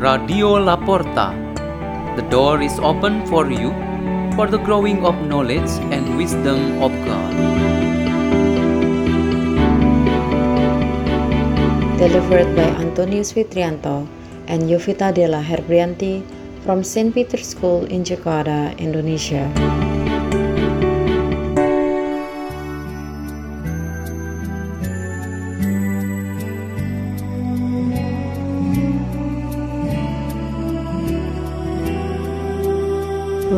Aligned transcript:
Radio 0.00 0.56
Laporta. 0.56 1.36
The 2.16 2.24
door 2.32 2.62
is 2.62 2.72
open 2.80 3.20
for 3.26 3.52
you 3.52 3.68
for 4.32 4.48
the 4.48 4.56
growing 4.56 5.04
of 5.04 5.12
knowledge 5.28 5.68
and 5.92 6.16
wisdom 6.16 6.80
of 6.80 6.88
God. 7.04 7.32
Delivered 12.00 12.48
by 12.56 12.72
Antonius 12.80 13.36
Fitrianto 13.36 14.08
and 14.48 14.72
Yovita 14.72 15.12
Della 15.12 15.44
Herbrianti 15.44 16.24
from 16.64 16.82
St. 16.82 17.12
Peter's 17.12 17.52
School 17.52 17.84
in 17.84 18.00
Jakarta, 18.02 18.72
Indonesia. 18.80 19.52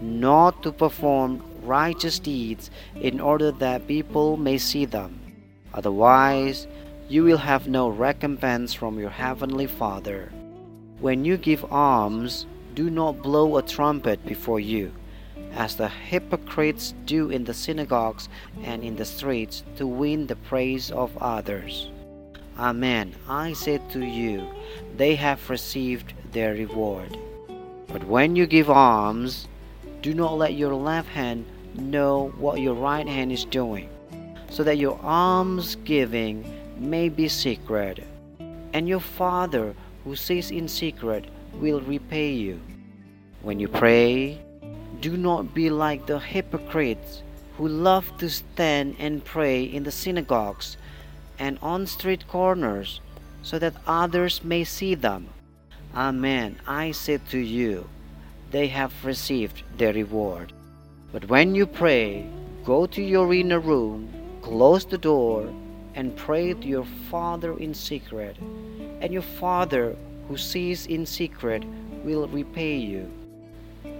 not 0.00 0.62
to 0.62 0.72
perform 0.72 1.42
righteous 1.62 2.18
deeds 2.18 2.70
in 2.94 3.20
order 3.20 3.50
that 3.52 3.86
people 3.86 4.36
may 4.36 4.58
see 4.58 4.84
them. 4.84 5.20
Otherwise, 5.74 6.66
you 7.08 7.24
will 7.24 7.38
have 7.38 7.68
no 7.68 7.88
recompense 7.88 8.72
from 8.72 8.98
your 8.98 9.10
heavenly 9.10 9.66
Father. 9.66 10.32
When 11.00 11.24
you 11.24 11.36
give 11.36 11.64
alms, 11.72 12.46
do 12.74 12.90
not 12.90 13.22
blow 13.22 13.56
a 13.56 13.62
trumpet 13.62 14.24
before 14.24 14.60
you, 14.60 14.92
as 15.52 15.76
the 15.76 15.88
hypocrites 15.88 16.94
do 17.04 17.30
in 17.30 17.44
the 17.44 17.54
synagogues 17.54 18.28
and 18.62 18.84
in 18.84 18.96
the 18.96 19.04
streets 19.04 19.64
to 19.76 19.86
win 19.86 20.26
the 20.26 20.36
praise 20.36 20.90
of 20.90 21.16
others. 21.18 21.90
Amen, 22.58 23.14
I 23.28 23.54
say 23.54 23.80
to 23.92 24.04
you, 24.04 24.46
they 24.96 25.14
have 25.14 25.50
received 25.50 26.12
their 26.32 26.52
reward. 26.52 27.16
But 27.88 28.04
when 28.04 28.36
you 28.36 28.46
give 28.46 28.70
alms, 28.70 29.48
do 30.02 30.14
not 30.14 30.38
let 30.38 30.54
your 30.54 30.74
left 30.74 31.08
hand 31.08 31.44
know 31.74 32.32
what 32.38 32.60
your 32.60 32.74
right 32.74 33.06
hand 33.06 33.32
is 33.32 33.44
doing, 33.44 33.88
so 34.48 34.64
that 34.64 34.78
your 34.78 34.98
alms 35.02 35.76
giving 35.84 36.44
may 36.78 37.08
be 37.08 37.28
secret, 37.28 38.02
and 38.72 38.88
your 38.88 39.00
Father 39.00 39.74
who 40.04 40.16
sees 40.16 40.50
in 40.50 40.66
secret 40.68 41.26
will 41.54 41.80
repay 41.82 42.32
you. 42.32 42.60
When 43.42 43.60
you 43.60 43.68
pray, 43.68 44.40
do 45.00 45.16
not 45.16 45.54
be 45.54 45.70
like 45.70 46.06
the 46.06 46.18
hypocrites 46.18 47.22
who 47.56 47.68
love 47.68 48.16
to 48.18 48.28
stand 48.28 48.96
and 48.98 49.24
pray 49.24 49.64
in 49.64 49.84
the 49.84 49.92
synagogues 49.92 50.76
and 51.38 51.58
on 51.62 51.86
street 51.86 52.26
corners, 52.28 53.00
so 53.42 53.58
that 53.58 53.74
others 53.86 54.44
may 54.44 54.64
see 54.64 54.94
them. 54.94 55.28
Amen, 55.94 56.58
I 56.66 56.92
say 56.92 57.18
to 57.30 57.38
you, 57.38 57.88
they 58.50 58.66
have 58.68 59.04
received 59.04 59.62
their 59.76 59.92
reward. 59.92 60.52
But 61.12 61.28
when 61.28 61.54
you 61.54 61.66
pray, 61.66 62.26
go 62.64 62.86
to 62.86 63.02
your 63.02 63.32
inner 63.32 63.60
room, 63.60 64.08
close 64.42 64.84
the 64.84 64.98
door, 64.98 65.48
and 65.94 66.16
pray 66.16 66.54
to 66.54 66.66
your 66.66 66.86
Father 67.10 67.56
in 67.58 67.74
secret, 67.74 68.36
and 69.00 69.12
your 69.12 69.22
Father 69.22 69.96
who 70.28 70.36
sees 70.36 70.86
in 70.86 71.06
secret 71.06 71.64
will 72.04 72.28
repay 72.28 72.76
you. 72.76 73.10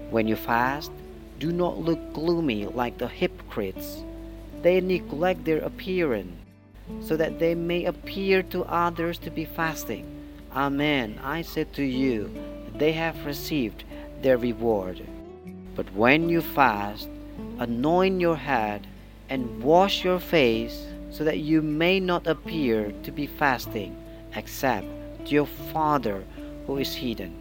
When 0.09 0.27
you 0.27 0.35
fast, 0.35 0.91
do 1.39 1.51
not 1.51 1.79
look 1.79 2.13
gloomy 2.13 2.65
like 2.65 2.97
the 2.97 3.07
hypocrites. 3.07 4.03
They 4.61 4.79
neglect 4.79 5.43
their 5.43 5.59
appearance, 5.59 6.35
so 7.01 7.17
that 7.17 7.39
they 7.39 7.55
may 7.55 7.85
appear 7.85 8.43
to 8.43 8.63
others 8.65 9.17
to 9.19 9.31
be 9.31 9.45
fasting. 9.45 10.05
Amen, 10.53 11.19
I 11.23 11.41
said 11.41 11.73
to 11.73 11.83
you, 11.83 12.29
they 12.75 12.91
have 12.91 13.25
received 13.25 13.83
their 14.21 14.37
reward. 14.37 15.01
But 15.75 15.91
when 15.93 16.29
you 16.29 16.41
fast, 16.41 17.07
anoint 17.59 18.21
your 18.21 18.35
head 18.35 18.87
and 19.29 19.63
wash 19.63 20.03
your 20.03 20.19
face, 20.19 20.85
so 21.09 21.23
that 21.23 21.39
you 21.39 21.61
may 21.61 21.99
not 21.99 22.27
appear 22.27 22.91
to 23.03 23.11
be 23.11 23.27
fasting, 23.27 23.95
except 24.35 24.87
to 25.25 25.31
your 25.31 25.45
Father 25.73 26.23
who 26.67 26.77
is 26.77 26.93
hidden. 26.93 27.35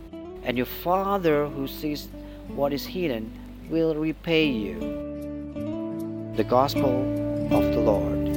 And 0.44 0.56
your 0.56 0.66
Father 0.66 1.46
who 1.46 1.66
sees 1.68 2.08
what 2.48 2.72
is 2.72 2.84
hidden 2.84 3.30
will 3.68 3.94
repay 3.94 4.46
you. 4.46 4.80
The 6.36 6.44
Gospel 6.44 7.02
of 7.52 7.74
the 7.74 7.80
Lord. 7.80 8.29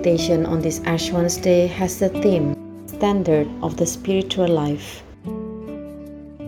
Meditation 0.00 0.46
on 0.46 0.62
this 0.62 0.80
Ash 0.86 1.10
Wednesday 1.10 1.66
has 1.66 1.98
the 1.98 2.08
theme 2.08 2.56
Standard 2.86 3.46
of 3.62 3.76
the 3.76 3.84
Spiritual 3.84 4.48
Life. 4.48 5.02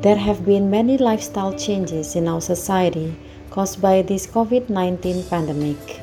There 0.01 0.17
have 0.17 0.47
been 0.47 0.71
many 0.71 0.97
lifestyle 0.97 1.53
changes 1.53 2.17
in 2.17 2.29
our 2.29 2.41
society 2.41 3.15
caused 3.51 3.83
by 3.83 4.01
this 4.01 4.27
COVID 4.27 4.71
19 4.71 5.25
pandemic. 5.25 6.01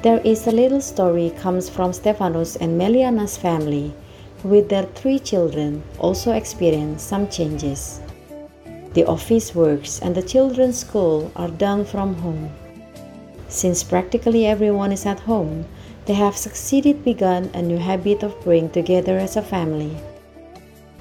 There 0.00 0.22
is 0.24 0.46
a 0.46 0.52
little 0.52 0.80
story 0.80 1.34
comes 1.38 1.68
from 1.68 1.92
Stevanus 1.92 2.56
and 2.56 2.78
Meliana's 2.78 3.36
family, 3.36 3.92
with 4.42 4.70
their 4.70 4.86
three 4.94 5.18
children 5.18 5.82
also 5.98 6.32
experienced 6.32 7.06
some 7.06 7.28
changes. 7.28 8.00
The 8.94 9.04
office 9.04 9.54
works 9.54 10.00
and 10.00 10.14
the 10.14 10.22
children's 10.22 10.78
school 10.78 11.30
are 11.36 11.50
done 11.50 11.84
from 11.84 12.14
home. 12.14 12.48
Since 13.48 13.84
practically 13.84 14.46
everyone 14.46 14.92
is 14.92 15.04
at 15.04 15.20
home, 15.20 15.66
they 16.06 16.14
have 16.14 16.36
succeeded 16.36 17.04
begun 17.04 17.50
a 17.54 17.62
new 17.62 17.78
habit 17.78 18.22
of 18.22 18.40
praying 18.42 18.70
together 18.70 19.18
as 19.18 19.36
a 19.36 19.42
family. 19.42 19.96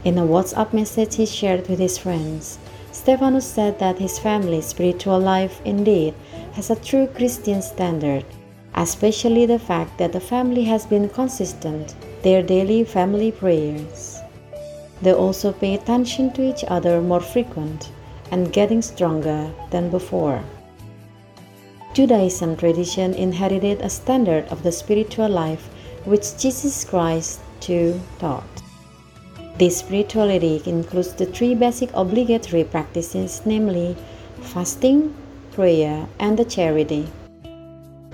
In 0.03 0.17
a 0.17 0.21
WhatsApp 0.21 0.73
message 0.73 1.15
he 1.15 1.25
shared 1.25 1.67
with 1.67 1.79
his 1.79 1.97
friends, 1.97 2.57
Stevanus 2.91 3.45
said 3.45 3.79
that 3.79 3.99
his 3.99 4.19
family's 4.19 4.67
spiritual 4.67 5.19
life 5.19 5.61
indeed 5.65 6.13
has 6.53 6.69
a 6.69 6.75
true 6.75 7.07
Christian 7.07 7.61
standard, 7.61 8.23
especially 8.75 9.45
the 9.45 9.59
fact 9.59 9.97
that 9.97 10.13
the 10.13 10.19
family 10.19 10.63
has 10.63 10.85
been 10.85 11.09
consistent 11.09 11.95
their 12.21 12.41
daily 12.41 12.83
family 12.83 13.31
prayers. 13.31 14.19
They 15.01 15.13
also 15.13 15.51
pay 15.51 15.73
attention 15.73 16.31
to 16.33 16.41
each 16.41 16.63
other 16.67 17.01
more 17.01 17.19
frequent 17.19 17.91
and 18.31 18.53
getting 18.53 18.81
stronger 18.81 19.51
than 19.71 19.89
before. 19.89 20.41
Judaism 21.93 22.57
tradition 22.57 23.13
inherited 23.13 23.81
a 23.81 23.89
standard 23.89 24.47
of 24.47 24.63
the 24.63 24.71
spiritual 24.71 25.29
life 25.29 25.69
which 26.05 26.35
Jesus 26.39 26.83
Christ 26.83 27.39
too 27.59 28.01
taught. 28.17 28.63
This 29.59 29.77
spirituality 29.77 30.63
includes 30.65 31.13
the 31.13 31.27
three 31.27 31.53
basic 31.53 31.91
obligatory 31.93 32.63
practices, 32.63 33.43
namely 33.45 33.95
fasting, 34.41 35.13
prayer, 35.51 36.07
and 36.19 36.39
the 36.39 36.45
charity. 36.45 37.07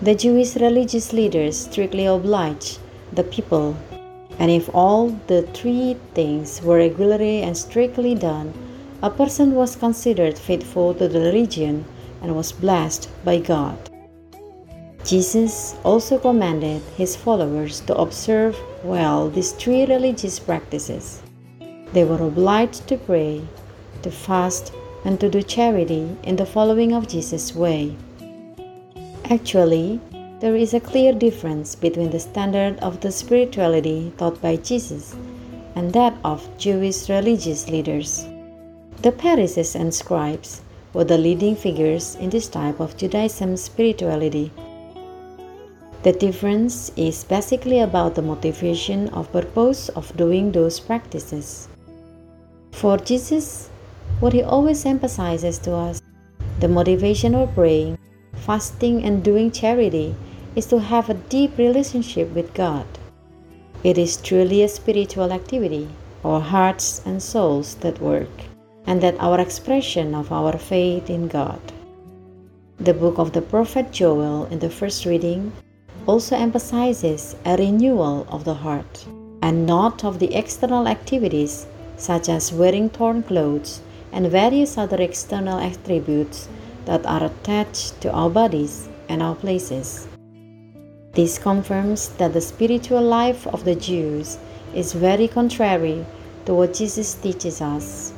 The 0.02 0.14
Jewish 0.14 0.58
religious 0.58 1.14
leaders 1.14 1.58
strictly 1.58 2.06
oblige 2.06 2.80
the 3.14 3.24
people, 3.24 3.78
and 4.40 4.52
if 4.52 4.70
all 4.76 5.08
the 5.28 5.44
three 5.54 5.96
things 6.14 6.62
were 6.62 6.78
regularly 6.78 7.44
and 7.44 7.56
strictly 7.56 8.14
done, 8.14 8.54
a 9.02 9.10
person 9.10 9.56
was 9.56 9.78
considered 9.78 10.38
faithful 10.38 10.94
to 10.96 11.08
the 11.08 11.22
religion 11.22 11.86
and 12.22 12.36
was 12.36 12.52
blessed 12.52 13.10
by 13.24 13.40
God. 13.40 13.78
Jesus 15.06 15.76
also 15.84 16.20
commanded 16.20 16.82
his 16.98 17.16
followers 17.16 17.80
to 17.82 17.96
observe 17.96 18.58
well 18.84 19.30
these 19.30 19.54
three 19.54 19.86
religious 19.86 20.40
practices. 20.40 21.22
They 21.94 22.04
were 22.04 22.22
obliged 22.22 22.88
to 22.88 22.98
pray, 22.98 23.42
to 24.04 24.12
fast, 24.12 24.74
and 25.06 25.20
to 25.20 25.30
do 25.30 25.42
charity 25.42 26.16
in 26.24 26.36
the 26.36 26.46
following 26.46 26.94
of 26.94 27.08
Jesus' 27.08 27.56
way. 27.56 27.96
Actually, 29.30 30.00
there 30.40 30.56
is 30.56 30.74
a 30.74 30.80
clear 30.80 31.14
difference 31.14 31.76
between 31.76 32.12
the 32.12 32.20
standard 32.20 32.78
of 32.80 33.00
the 33.02 33.12
spirituality 33.12 34.14
taught 34.18 34.42
by 34.42 34.56
Jesus 34.58 35.16
and 35.76 35.94
that 35.94 36.16
of 36.24 36.48
Jewish 36.58 37.10
religious 37.10 37.70
leaders. 37.70 38.28
The 39.02 39.12
Pharisees 39.12 39.76
and 39.76 39.94
scribes 39.94 40.62
were 40.94 41.04
the 41.04 41.18
leading 41.18 41.56
figures 41.56 42.16
in 42.16 42.30
this 42.30 42.48
type 42.48 42.80
of 42.80 42.98
Judaism 42.98 43.56
spirituality. 43.58 44.52
The 46.04 46.14
difference 46.14 46.92
is 46.96 47.24
basically 47.24 47.80
about 47.80 48.16
the 48.16 48.22
motivation 48.22 49.10
of 49.10 49.32
purpose 49.32 49.90
of 49.90 50.16
doing 50.16 50.52
those 50.52 50.80
practices. 50.80 51.68
For 52.72 52.98
Jesus, 52.98 53.70
what 54.20 54.34
he 54.34 54.42
always 54.42 54.86
emphasizes 54.86 55.60
to 55.60 55.76
us, 55.76 56.02
the 56.60 56.68
motivation 56.68 57.36
of 57.36 57.54
praying, 57.54 57.98
fasting, 58.34 59.04
and 59.04 59.24
doing 59.24 59.52
charity 59.52 60.16
is 60.56 60.66
to 60.68 60.80
have 60.80 61.10
a 61.10 61.14
deep 61.14 61.58
relationship 61.58 62.34
with 62.34 62.54
God. 62.54 62.86
It 63.84 63.98
is 63.98 64.18
truly 64.18 64.64
a 64.64 64.68
spiritual 64.68 65.32
activity, 65.32 65.90
our 66.24 66.42
hearts 66.42 67.02
and 67.06 67.22
souls 67.22 67.76
that 67.76 68.02
work, 68.02 68.30
and 68.86 69.02
that 69.02 69.20
our 69.20 69.40
expression 69.40 70.16
of 70.16 70.32
our 70.32 70.58
faith 70.58 71.10
in 71.10 71.28
God. 71.28 71.62
The 72.80 72.94
book 72.94 73.18
of 73.18 73.34
the 73.34 73.42
prophet 73.42 73.92
Joel 73.92 74.46
in 74.46 74.60
the 74.60 74.70
first 74.70 75.06
reading 75.06 75.52
also 76.06 76.36
emphasizes 76.36 77.36
a 77.46 77.58
renewal 77.58 78.26
of 78.30 78.46
the 78.46 78.54
heart 78.54 79.06
and 79.42 79.66
not 79.66 80.04
of 80.04 80.20
the 80.20 80.34
external 80.34 80.88
activities 80.88 81.68
such 81.98 82.30
as 82.30 82.54
wearing 82.54 82.90
torn 82.90 83.22
clothes 83.24 83.82
and 84.12 84.28
various 84.28 84.78
other 84.78 85.02
external 85.02 85.60
attributes 85.60 86.48
that 86.86 87.06
are 87.06 87.26
attached 87.26 88.00
to 88.02 88.12
our 88.12 88.30
bodies 88.30 88.90
and 89.10 89.22
our 89.22 89.36
places. 89.36 90.08
This 91.14 91.38
confirms 91.38 92.10
that 92.18 92.34
the 92.34 92.42
spiritual 92.42 93.02
life 93.02 93.46
of 93.48 93.66
the 93.66 93.76
Jews 93.76 94.38
is 94.74 94.94
very 94.94 95.28
contrary 95.28 96.06
to 96.46 96.54
what 96.54 96.74
Jesus 96.74 97.16
teaches 97.16 97.62
us. 97.62 98.14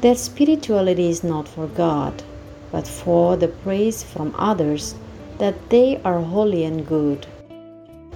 Their 0.00 0.14
spirituality 0.14 1.08
is 1.08 1.24
not 1.24 1.48
for 1.48 1.66
God, 1.68 2.22
but 2.70 2.86
for 2.86 3.36
the 3.36 3.48
praise 3.48 4.02
from 4.02 4.34
others 4.38 4.94
that 5.38 5.70
they 5.70 6.00
are 6.04 6.20
holy 6.20 6.64
and 6.64 6.86
good. 6.86 7.26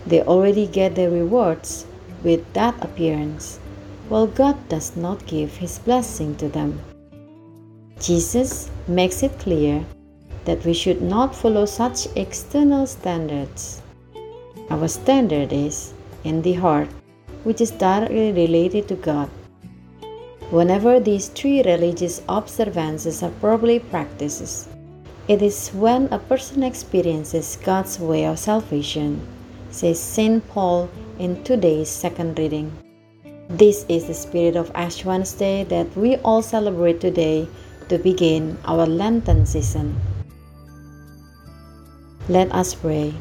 They 0.06 0.22
already 0.22 0.66
get 0.66 0.94
their 0.94 1.10
rewards 1.10 1.86
with 2.22 2.52
that 2.52 2.74
appearance, 2.84 3.58
while 4.10 4.26
God 4.26 4.56
does 4.68 4.94
not 4.96 5.26
give 5.26 5.56
His 5.56 5.78
blessing 5.78 6.36
to 6.36 6.48
them. 6.48 6.80
Jesus 7.98 8.70
makes 8.86 9.22
it 9.22 9.38
clear 9.38 9.84
that 10.44 10.64
we 10.64 10.74
should 10.74 11.00
not 11.00 11.34
follow 11.34 11.64
such 11.64 12.08
external 12.16 12.86
standards. 12.86 13.82
Our 14.70 14.88
standard 14.88 15.52
is 15.52 15.94
in 16.24 16.42
the 16.42 16.54
heart, 16.54 16.88
which 17.44 17.60
is 17.60 17.70
directly 17.70 18.32
related 18.32 18.88
to 18.88 18.96
God. 18.96 19.30
Whenever 20.50 20.98
these 20.98 21.28
three 21.28 21.62
religious 21.62 22.22
observances 22.28 23.22
are 23.22 23.30
properly 23.38 23.78
practiced, 23.78 24.68
it 25.28 25.42
is 25.42 25.68
when 25.70 26.08
a 26.10 26.18
person 26.18 26.64
experiences 26.64 27.56
God's 27.62 28.00
way 28.00 28.26
of 28.26 28.36
salvation, 28.36 29.24
says 29.70 30.00
St. 30.00 30.42
Paul 30.48 30.90
in 31.20 31.44
today's 31.44 31.88
second 31.88 32.36
reading. 32.36 32.72
This 33.48 33.86
is 33.88 34.06
the 34.06 34.14
spirit 34.14 34.56
of 34.56 34.72
Ash 34.74 35.04
Wednesday 35.04 35.62
that 35.70 35.86
we 35.96 36.16
all 36.16 36.42
celebrate 36.42 37.00
today 37.00 37.46
to 37.88 37.98
begin 37.98 38.58
our 38.64 38.86
Lenten 38.86 39.46
season. 39.46 39.94
Let 42.28 42.50
us 42.50 42.74
pray. 42.74 43.14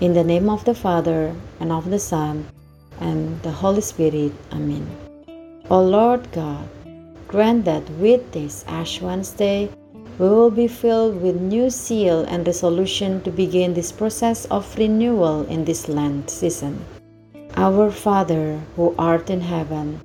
In 0.00 0.12
the 0.12 0.22
name 0.22 0.48
of 0.48 0.64
the 0.64 0.74
Father, 0.74 1.34
and 1.58 1.72
of 1.72 1.90
the 1.90 1.98
Son, 1.98 2.46
and 3.00 3.42
the 3.42 3.50
Holy 3.50 3.80
Spirit. 3.80 4.30
Amen. 4.52 5.03
O 5.70 5.82
Lord 5.82 6.30
God, 6.30 6.68
grant 7.26 7.64
that 7.64 7.88
with 7.98 8.32
this 8.32 8.66
Ash 8.68 9.00
Wednesday, 9.00 9.70
we 10.18 10.28
will 10.28 10.50
be 10.50 10.68
filled 10.68 11.22
with 11.22 11.40
new 11.40 11.70
zeal 11.70 12.20
and 12.28 12.46
resolution 12.46 13.22
to 13.22 13.30
begin 13.30 13.72
this 13.72 13.90
process 13.90 14.44
of 14.46 14.76
renewal 14.76 15.46
in 15.46 15.64
this 15.64 15.88
Lent 15.88 16.28
season. 16.28 16.84
Our 17.56 17.90
Father, 17.90 18.60
who 18.76 18.94
art 18.98 19.30
in 19.30 19.40
heaven, 19.40 20.02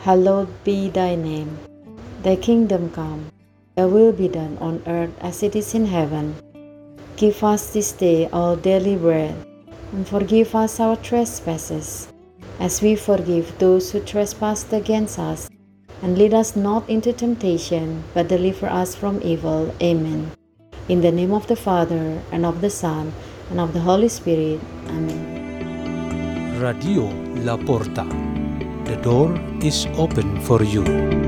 hallowed 0.00 0.52
be 0.62 0.90
thy 0.90 1.14
name. 1.14 1.58
Thy 2.22 2.36
kingdom 2.36 2.90
come, 2.90 3.32
thy 3.76 3.86
will 3.86 4.12
be 4.12 4.28
done 4.28 4.58
on 4.60 4.82
earth 4.86 5.16
as 5.22 5.42
it 5.42 5.56
is 5.56 5.74
in 5.74 5.86
heaven. 5.86 6.36
Give 7.16 7.42
us 7.42 7.72
this 7.72 7.92
day 7.92 8.28
our 8.30 8.56
daily 8.56 8.96
bread, 8.96 9.34
and 9.92 10.06
forgive 10.06 10.54
us 10.54 10.78
our 10.80 10.96
trespasses, 10.96 12.12
as 12.58 12.82
we 12.82 12.96
forgive 12.96 13.58
those 13.58 13.92
who 13.92 14.00
trespass 14.00 14.70
against 14.72 15.18
us 15.18 15.48
and 16.02 16.18
lead 16.18 16.34
us 16.34 16.56
not 16.56 16.88
into 16.88 17.12
temptation, 17.12 18.02
but 18.14 18.28
deliver 18.28 18.66
us 18.66 18.94
from 18.94 19.20
evil. 19.22 19.74
Amen. 19.82 20.30
In 20.88 21.00
the 21.00 21.12
name 21.12 21.32
of 21.32 21.46
the 21.46 21.56
Father, 21.56 22.20
and 22.32 22.46
of 22.46 22.60
the 22.60 22.70
Son, 22.70 23.12
and 23.50 23.60
of 23.60 23.72
the 23.72 23.80
Holy 23.80 24.08
Spirit. 24.08 24.60
Amen. 24.88 26.60
Radio 26.60 27.10
La 27.44 27.56
Porta. 27.56 28.06
The 28.84 28.96
door 29.02 29.38
is 29.62 29.86
open 29.98 30.40
for 30.42 30.62
you. 30.62 31.27